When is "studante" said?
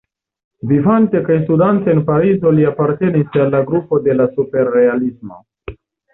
1.41-1.93